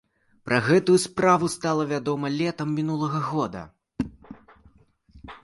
Пра 0.47 0.59
гэтую 0.67 0.95
справу 1.03 1.49
стала 1.55 1.83
вядома 1.91 2.27
летам 2.39 2.73
мінулага 2.79 3.23
года. 3.27 3.63